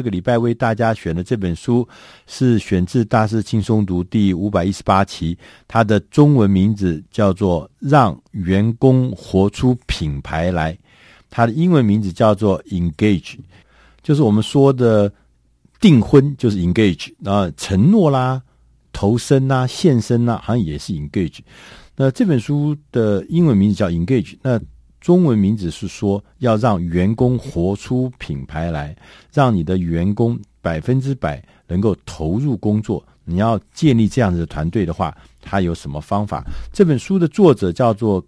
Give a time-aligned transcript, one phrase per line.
[0.00, 1.86] 这个礼拜为大家选的这本书
[2.26, 5.36] 是选自《大师轻松读》第五百一十八期，
[5.68, 10.72] 它的中文名字叫做《让员工活出品牌来》，
[11.28, 13.34] 它的英文名字叫做 Engage，
[14.02, 15.12] 就是我们说的
[15.82, 18.40] 订婚就是 Engage，然后承诺啦、
[18.94, 21.40] 投身啦、献身啦，好像也是 Engage。
[21.94, 24.58] 那这本书的英文名字叫 Engage，那
[25.00, 28.94] 中文名字是说要让员工活出品牌来，
[29.32, 33.02] 让你的员工百分之百能够投入工作。
[33.24, 36.44] 你要建立这样子的团队的话，他有什么方法？
[36.72, 38.22] 这本书的作者叫做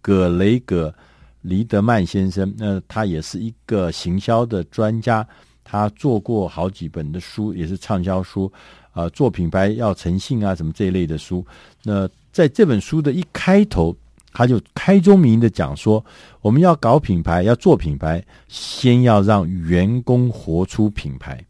[0.00, 0.88] 葛雷格·
[1.40, 5.26] 黎德曼先生，那他也是一个行销的专家，
[5.64, 8.52] 他做过好几本的书，也是畅销书，
[8.92, 11.44] 啊、做品牌要诚信啊，什么这一类的书。
[11.82, 13.96] 那在这本书的一开头。
[14.32, 16.02] 他就开宗明义的讲说，
[16.40, 21.44] 我们要搞品牌，要做品牌，先要让员工活出品牌。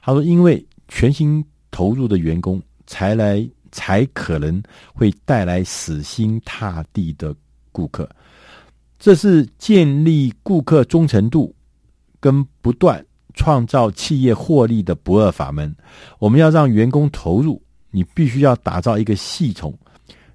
[0.00, 4.62] 他说，因为全心投入的员工，才来才可能
[4.94, 7.34] 会带来死心塌地的
[7.72, 8.08] 顾客。
[8.98, 11.52] 这是建立顾客忠诚度
[12.20, 13.04] 跟不断
[13.34, 15.74] 创造企业获利的不二法门。
[16.20, 17.60] 我们要让员工投入，
[17.90, 19.76] 你必须要打造一个系统，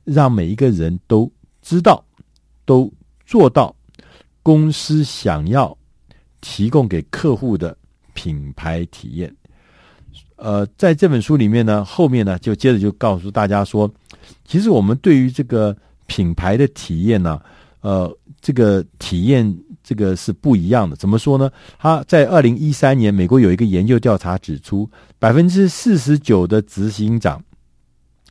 [0.03, 1.31] 让每一个人都。
[1.61, 2.03] 知道，
[2.65, 2.91] 都
[3.25, 3.75] 做到，
[4.41, 5.77] 公司想要
[6.41, 7.77] 提供给客户的
[8.13, 9.33] 品牌体验。
[10.35, 13.89] 呃，在这本书里面呢，后面呢就接着就告诉大家说，
[14.43, 15.75] 其实我们对于这个
[16.07, 17.39] 品牌的体验呢，
[17.81, 20.95] 呃，这个体验这个是不一样的。
[20.95, 21.51] 怎么说呢？
[21.77, 24.89] 他在二零一三年，美国有一个研究调查指出，
[25.19, 27.41] 百分之四十九的执行长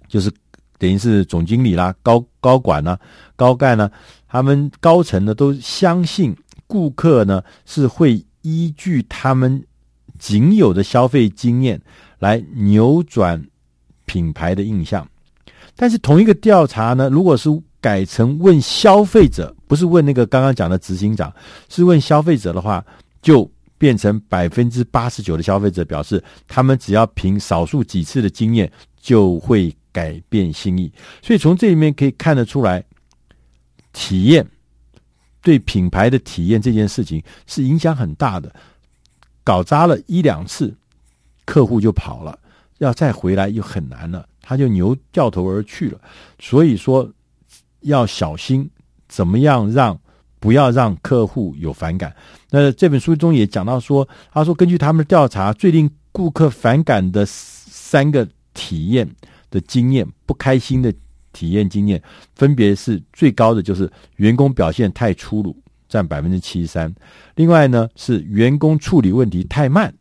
[0.09, 0.31] 就是。
[0.81, 2.99] 等于是总经理啦、高高管呢、
[3.37, 3.91] 高干呢，
[4.27, 6.35] 他们高层呢都相信
[6.67, 9.63] 顾客呢是会依据他们
[10.19, 11.79] 仅有的消费经验
[12.19, 13.45] 来扭转
[14.07, 15.07] 品牌的印象。
[15.77, 21.31] 但是同一个调查呢，如果是改成问消费者，不是问那个刚刚讲的执行长，
[21.69, 22.83] 是问消费者的话，
[23.21, 29.77] 就变成百分之八十九的消费者表示，他们只要凭少数几次的经验就会。
[29.93, 30.93] 改变心意，
[31.23, 32.85] 所以从这里面可以看得出来，
[33.93, 34.47] 体验
[35.43, 38.55] 对品牌的体验这件事情是影响很大的。
[39.43, 40.73] 搞砸了一两次，
[41.45, 42.39] 客户就跑了，
[42.79, 46.01] 要再回来又很难了，他就牛掉头而去了。
[46.39, 47.11] 所以说
[47.81, 48.71] 要小心，
[49.09, 49.99] 怎么样让
[50.39, 52.15] 不要让客户有反感。
[52.51, 59.09] 那这本书中也讲到说，他说根据他们的调查，最令顾客反感的三个体验。
[59.51, 60.93] 的经验不开心的
[61.33, 62.03] 体验经验，
[62.35, 65.57] 分别是最高的就是员工表现太粗鲁，
[65.89, 66.91] 占百分之七十三；
[67.37, 69.93] 另外呢是员工处理问题太慢，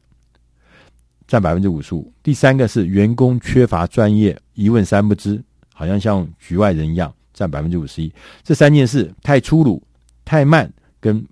[1.27, 5.43] 占百分之五十五；第三个是员工缺乏专业，一问三不知，
[5.73, 8.11] 好像像局外人一样，占百分之五十一。
[8.43, 9.81] 这三件事太粗鲁、
[10.25, 11.23] 太慢跟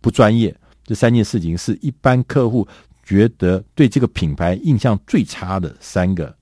[0.00, 0.54] 不专业，
[0.84, 2.66] 这三件事情是一般客户
[3.02, 6.34] 觉得对这个品牌印象最差的三个。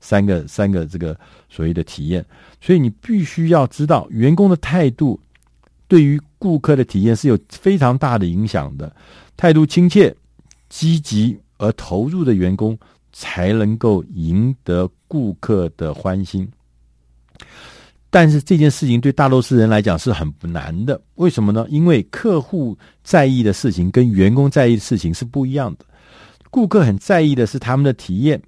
[0.00, 1.18] 三个三个这个
[1.48, 2.24] 所谓的体验，
[2.60, 5.18] 所以你必须要知道员工的态度
[5.88, 8.94] 对于顾客的体验是有非常大的影响的。
[9.36, 10.14] 态度亲切、
[10.68, 12.78] 积极而投入的员工，
[13.12, 16.48] 才能够赢得顾客的欢心。
[18.08, 21.66] 但是这件事情对大多数人来讲是很不难的，为什么呢？
[21.68, 25.84] 因为客户在意的事情跟员工在意的事情是不一样的。
[26.50, 28.40] 顾客很在意的是他们的体验。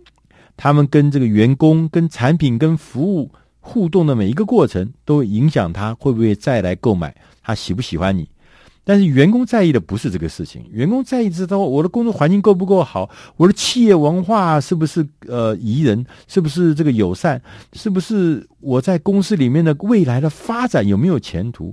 [0.58, 3.30] 他们跟这个员工、跟产品、跟服务
[3.60, 8.28] 互动的每一个过程，都影响他会不会再来购买，他喜不喜欢你。
[8.82, 17.40] 但是员工在意的不是这个事情，员工在意知道我的工作环境够不够好，我的企业文化是不是呃宜人，是不是这个友善，
[17.74, 21.72] 是不是我在公司里面的未来的发展有没有前途。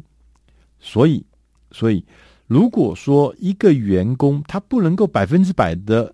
[0.79, 1.25] 所以，
[1.71, 2.05] 所以
[2.45, 6.13] 如果说一个员工他不能够百分之百的。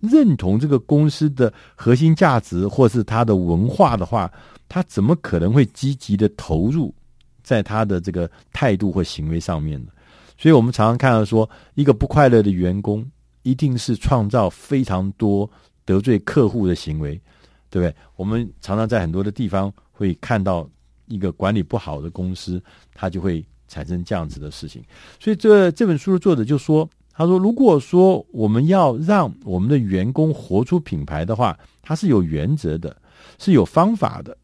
[0.00, 4.32] 认同这个公司的核心价值或是他的文化的话，
[4.68, 6.94] 他怎么可能会积极的投入
[7.42, 9.92] 在他的这个态度或行为上面呢？
[10.38, 13.06] 所以我们常常看到说，一个不快乐的员工，
[13.42, 15.48] 一定是创造非常多
[15.84, 17.20] 得罪客户的行为，
[17.68, 17.94] 对不对？
[18.16, 20.66] 我们常常在很多的地方会看到
[21.06, 22.62] 一个管理不好的公司，
[22.94, 24.82] 他就会产生这样子的事情。
[25.18, 26.88] 所以这这本书的作者就说。
[27.20, 32.96] 他说：“如果说我们要让我们的员工活出品牌的话，他是有原则的，
[33.38, 34.34] 是有方法的。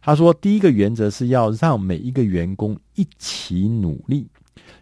[0.00, 4.28] 他说，第一个原则是要让每一个员工一起努力，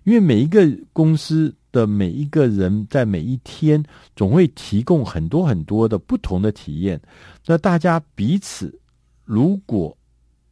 [0.05, 3.83] 因为每一个公司的每一个人在每一天
[4.15, 7.01] 总会提供很多很多的不同的体验。
[7.47, 8.79] 那大家彼此
[9.25, 9.97] 如果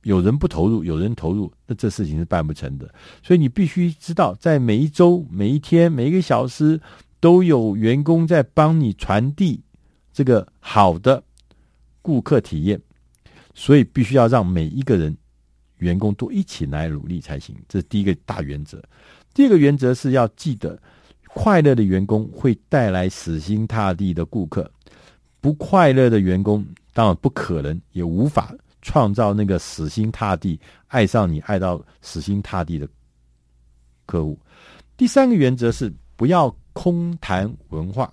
[0.07, 2.89] 有人不投入，有人投入，那这事情是办不成的。
[3.23, 6.81] 所以你必须知道，在每一周、每一天、每一个小时，
[7.19, 9.61] 都有员工在帮你传递
[10.13, 11.23] 这个好的
[12.03, 12.81] 顾客体验。
[13.53, 15.17] 所以必须要让每一个人。
[15.79, 18.83] 员工都一起来努力才行，这是第一个大原则。
[19.35, 20.81] 第二个原则是要记得，
[21.35, 24.73] 快乐的员工会带来死心塌地的顾客，
[25.39, 26.65] 不快乐的员工
[26.95, 28.55] 当然不可能，也无法
[28.87, 30.57] 创造那个死心塌地
[30.87, 32.89] 爱上你、爱到死心塌地的
[34.07, 34.39] 客户。
[34.97, 38.09] 第三个原则是不要空谈文化，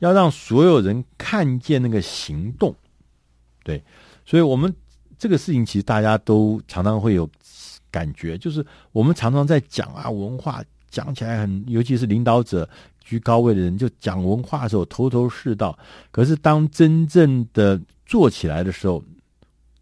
[0.00, 2.74] 要让所有人看见那个行动。
[3.62, 3.80] 对，
[4.26, 4.74] 所以我们。
[5.22, 7.28] 这个事情其实大家都常常会有
[7.90, 12.66] 感觉，就是我们常常在讲啊文化，讲起来很，尤其是领导者
[13.00, 15.78] 居高位的人，就讲文化的时候头头是道。
[16.10, 19.04] 可是当真正的做起来的时候，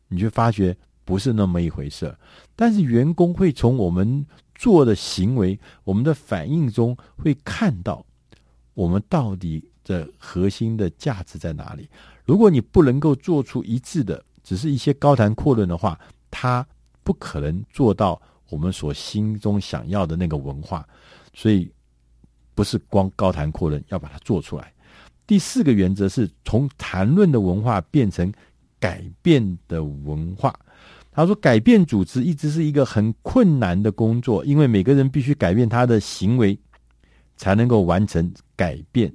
[0.08, 2.14] 你就发觉不是那么一回事。
[2.56, 8.04] 但是员工会从我们做的行为、我们的反应中，会看到
[8.74, 11.88] 我们到底的核心的价值在哪里。
[12.24, 15.98] 如果你不能够做出一致的，只是一些高谈阔论的话，
[16.30, 16.66] 他
[17.02, 18.20] 不可能做到
[18.50, 20.86] 我们所心中想要的那个文化，
[21.32, 21.70] 所以
[22.54, 24.72] 不是光高谈阔论，要把它做出来。
[25.26, 28.32] 第四个原则是从谈论的文化变成
[28.78, 30.54] 改变的文化。
[31.12, 36.58] 他说，改变组织一直是一个很困难的工作，因为每个人必须改变他的行为，
[37.36, 39.12] 才能够完成改变。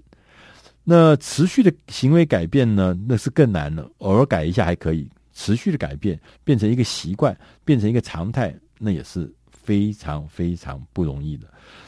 [0.84, 2.98] 那持续的行为改变呢？
[3.08, 3.90] 那是更难了。
[4.00, 5.10] 偶尔改一下还可以。
[5.36, 11.48] 持续的改变，变成一个习惯，变成一个常态，那也是非常非常不容易的。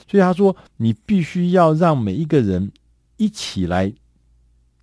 [0.10, 2.72] 所以他说，你必须要让每一个人
[3.18, 3.94] 一起来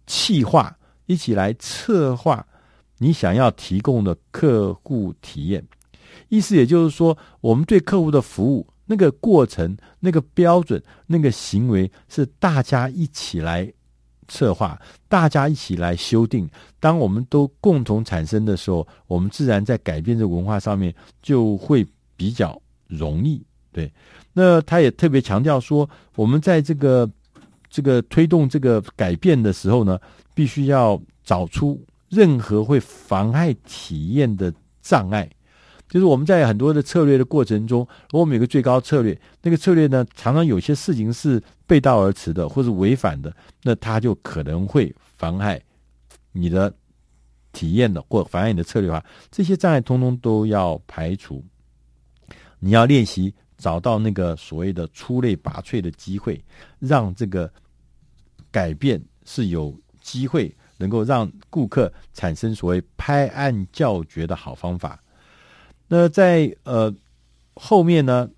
[0.07, 0.73] 企划，
[1.07, 2.47] 一起来策划
[3.03, 5.67] 你想要提供的客户体验。
[6.29, 13.73] 意思也就是说，我们对客户的服务那个过程、那个标准、那个行为，是大家一起来。
[14.29, 16.49] 策划，大家一起来修订。
[16.81, 23.45] 当我们都共同产生的时候，我们自然在改变这文化上面就会比较容易。
[23.73, 23.93] 对，
[24.33, 27.11] 那他也特别强调说，我们在这个
[27.69, 29.99] 这个推动这个改变的时候呢，
[30.35, 31.79] 必须要找出
[32.13, 35.27] 任何会妨碍体验的障碍。
[35.89, 45.61] 就是我们在很多的策略的过程中，如果我们有个最高策略，那个策略呢，常常有些事情是背道而驰的，或是违反的，那它就可能会妨害
[46.33, 46.73] 你的
[47.53, 49.05] 体验的，或妨碍你的策略化。
[49.31, 51.45] 这些障碍通通都要排除。
[52.59, 56.43] 你要练习找到那个所谓的出类拔萃的机会，
[56.79, 57.53] 让这个
[58.51, 65.01] 改变是有机会能够让顾客产生所谓拍案叫绝的好方法。
[65.87, 66.93] 那在呃
[67.55, 68.29] 后面呢，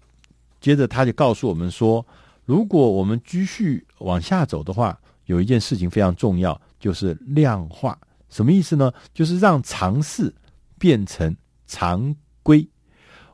[0.61, 2.05] 接着他就告诉我们说，
[2.45, 7.99] 如果我们继续往下走的话，有一件事情非常重要，就是量化。
[8.29, 8.93] 什么意思呢？
[9.15, 10.35] 就是让尝试
[10.79, 11.35] 变成
[11.67, 12.69] 常规。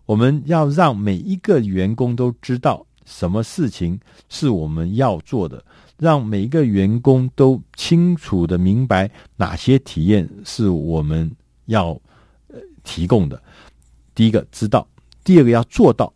[0.07, 3.99] 我们要让每一个员工都知道什么事情
[4.29, 5.65] 是我们要做的，
[6.01, 11.31] 让每一个员工都清楚的明白哪些体验是我们
[11.67, 11.91] 要
[12.49, 13.41] 呃提供的。
[14.15, 14.89] 第一个知道，
[15.23, 16.13] 第二个要做到。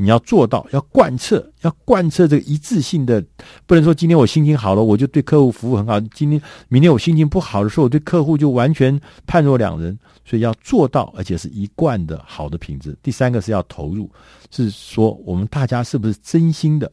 [0.00, 3.20] 你要做到，要贯彻，要贯彻这个一致性的，
[3.66, 9.98] 不能说今天我心情好了，我就对客户服务很好；今天、明天我心情不好的时候，我对客户就完全判若两人。
[10.24, 12.96] 所以要做到，而且是一贯的好的品质。
[13.02, 14.08] 第三个是要投入，
[14.52, 16.88] 是说我们大家是不是真心的，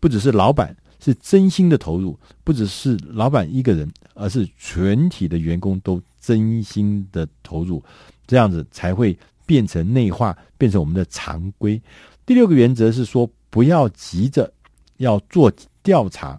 [0.00, 7.82] 不只是老板是真心的投入，不只是老板一个人，而是全体的员工都真心的投入，
[8.26, 9.18] 这样子才会。
[9.48, 11.80] 变成内化，变成我们的常规。
[12.26, 14.52] 第六个原则是说，不要急着
[14.98, 15.50] 要做
[15.82, 16.38] 调查，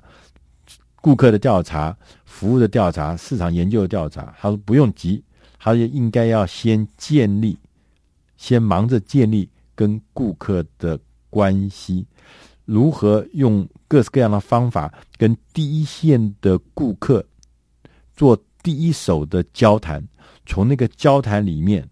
[0.97, 4.31] 顾客的调查、服务的调查、市场研究的调查。
[4.39, 5.23] 他说不用急，
[5.57, 7.57] 他说应该要先建立，
[8.37, 10.99] 先忙着建立跟顾客的
[11.31, 12.05] 关系，
[12.69, 17.25] 如何用各式各样的方法跟第一线的顾客
[18.15, 20.07] 做第一手的交谈，
[20.45, 21.89] 从那个交谈里面。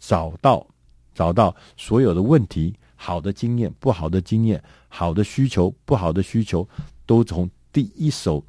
[0.00, 0.64] 找到，
[1.12, 6.66] 找到所有的问题，好的经验，不好的经验，好的需求，不好的需求，
[7.04, 8.42] 都从第一手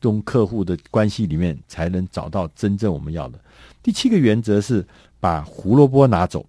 [0.00, 3.38] 中客户的关系里面才能找到真正我们要的。
[3.82, 4.84] 第七个原则是
[5.20, 6.44] 把胡萝卜拿走。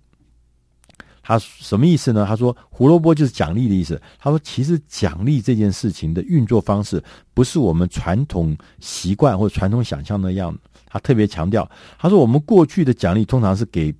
[1.27, 2.25] 他什么意思呢？
[2.25, 4.01] 他说胡萝卜就是奖励的意思。
[4.17, 7.03] 他说其实奖励这件事情的运作方式
[7.33, 10.57] 不是我们传统习惯或者传统想象那样。
[10.85, 11.69] 他特别强调，
[11.99, 13.93] 他说我们过去的奖励通常是给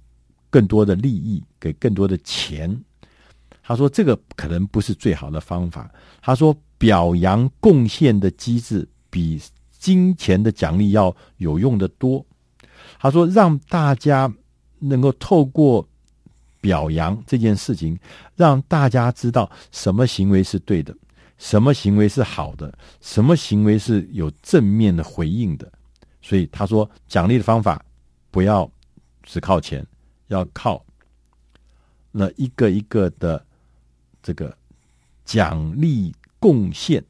[0.50, 2.82] 更多的利益，给更多的钱。
[3.62, 5.92] 他说这个可能不是最好的方法。
[6.22, 9.38] 他说表扬贡献的机制比
[9.78, 12.26] 金钱的奖励要有用的多。
[13.02, 14.34] 他说让大家
[14.80, 15.86] 能够透过
[16.60, 17.98] 表扬这件事情，
[18.36, 20.96] 让大家知道什么行为是对的，
[21.38, 25.72] 什么行为是好的，什么行为是有正面的回应的。
[26.22, 27.84] 所以他说，奖励的方法
[28.32, 28.70] 不要
[29.24, 29.86] 只靠钱，
[30.28, 30.84] 要靠
[32.12, 33.46] 那一个一个的
[34.22, 34.56] 这个
[35.24, 37.04] 奖励贡献。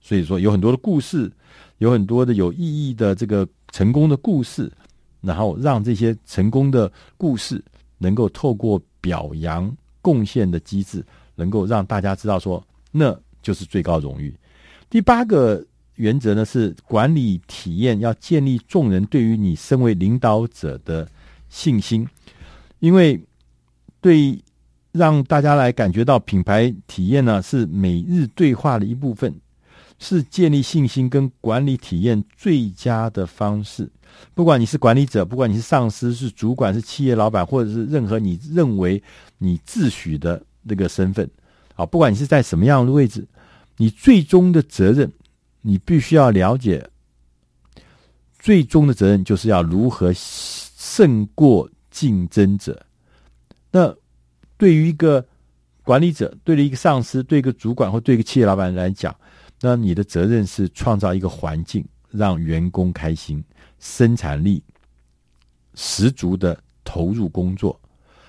[0.00, 1.32] 所以说，有很多的故事，
[1.78, 4.70] 有很多的有意义的这个成功的故事，
[5.20, 7.64] 然后让这些成功的故事。
[8.02, 11.04] 能够透过表扬贡献的机制，
[11.36, 14.34] 能够让大家知道说，那就是最高荣誉。
[14.90, 21.08] 第八个原则呢，是管理体验要建立众人对于你身为领导者的
[21.48, 22.06] 信心，
[22.80, 23.18] 因为
[24.00, 24.38] 对
[24.90, 29.32] 让大家来感觉到品牌体验呢，是每日对话的一部分。
[30.02, 33.88] 是建立信心跟管理体验最佳的方式。
[34.34, 39.00] 不管你是管理者，不管你是上司、是主管、是企业老板，或者是任何你认为
[39.38, 41.28] 你自诩的那个身份，
[41.74, 43.26] 好，不管你是在什么样的位置，
[43.76, 45.10] 你最终的责任，
[45.60, 46.84] 你必须要了解，
[48.38, 52.84] 最终的责任就是要如何胜过竞争者。
[53.70, 53.94] 那
[54.58, 55.24] 对于一个
[55.84, 59.14] 管理者，对于一个上司，对一个主管或对一个企业老板来讲，
[59.62, 63.42] 那你的责任是创造一个环境，让员工开心，
[63.78, 64.62] 生产力
[65.74, 67.78] 十足的投入工作。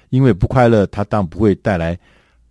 [0.09, 1.97] 因为不快乐，他当不会带来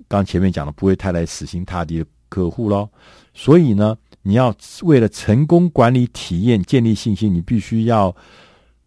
[0.09, 2.89] 刚前面讲的，不会带来死心塌地的客户喽。
[3.33, 8.15] 所以呢，你要为了成功管理体验，建立信心，你必须要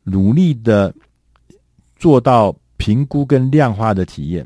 [0.04, 0.94] 努力的
[1.96, 4.46] 做到评估跟量化的体验。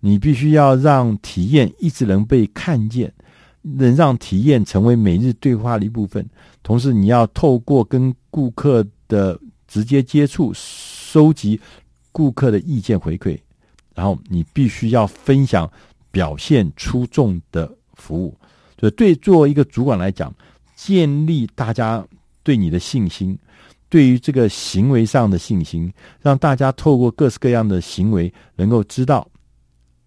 [0.00, 3.12] 你必须要让体验一直能被看见。
[3.62, 6.26] 能让体验成为每日对话的一部分，
[6.62, 9.38] 同时你要透过跟顾客的
[9.68, 11.60] 直接接触，收集
[12.10, 13.38] 顾客的意见回馈，
[13.94, 15.70] 然后你必须要分享
[16.10, 18.34] 表现出众的服务。
[18.78, 20.34] 所以，对作为一个主管来讲，
[20.74, 22.02] 建立大家
[22.42, 23.38] 对你的信心，
[23.90, 29.28] 对于这个行为上的信心，让大家透过各式各样的行为，能够知道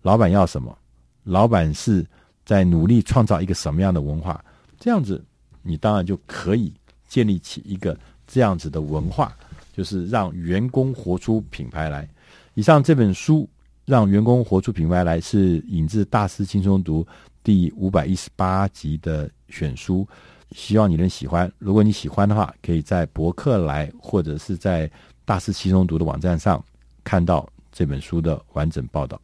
[0.01, 0.75] 老板要什么，
[1.23, 2.03] 老板是。
[2.45, 4.43] 在努力创造一个什么样的文化，
[4.79, 5.23] 这样子，
[5.61, 6.73] 你当然就可以
[7.07, 7.97] 建立起一个
[8.27, 9.35] 这样子的文化，
[9.71, 12.07] 就是让员工活出品牌来。
[12.55, 13.41] 以上这本书
[13.85, 17.03] 《让员工活出品牌来》是引自《大师轻松读》
[17.43, 20.07] 第五百一十八集的选书，
[20.51, 21.51] 希望你能喜欢。
[21.57, 24.87] 如果你喜欢的话，可以在博客来或者是在
[25.25, 26.63] 《大师轻松读》的网站上
[27.03, 29.19] 看到这本书的完整报道。